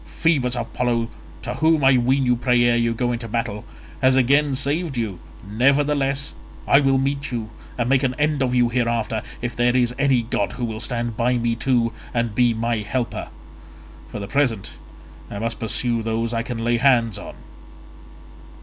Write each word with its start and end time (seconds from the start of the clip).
Phoebus 0.03 0.55
Apollo, 0.55 1.09
to 1.43 1.53
whom 1.53 1.83
I 1.83 1.95
ween 1.95 2.25
you 2.25 2.35
pray 2.35 2.63
ere 2.63 2.75
you 2.75 2.91
go 2.95 3.11
into 3.11 3.27
battle, 3.27 3.65
has 4.01 4.15
again 4.15 4.55
saved 4.55 4.97
you, 4.97 5.19
nevertheless 5.47 6.33
I 6.67 6.79
will 6.79 6.97
meet 6.97 7.31
you 7.31 7.51
and 7.77 7.87
make 7.87 8.01
an 8.01 8.15
end 8.17 8.41
of 8.41 8.55
you 8.55 8.69
hereafter, 8.69 9.21
if 9.43 9.55
there 9.55 9.75
is 9.75 9.93
any 9.99 10.23
god 10.23 10.53
who 10.53 10.65
will 10.65 10.79
stand 10.79 11.15
by 11.15 11.37
me 11.37 11.53
too 11.53 11.93
and 12.15 12.33
be 12.33 12.51
my 12.51 12.77
helper. 12.77 13.29
For 14.09 14.17
the 14.17 14.27
present 14.27 14.79
I 15.29 15.37
must 15.37 15.59
pursue 15.59 16.01
those 16.01 16.33
I 16.33 16.41
can 16.41 16.63
lay 16.63 16.77
hands 16.77 17.19
on." 17.19 17.35